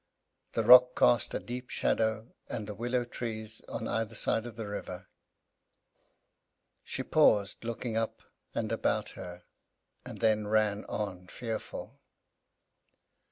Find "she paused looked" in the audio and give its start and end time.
6.83-7.85